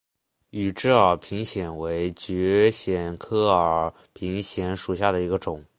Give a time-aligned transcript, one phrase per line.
[0.49, 5.63] 羽枝耳平藓为蕨藓科耳平藓属下的一个种。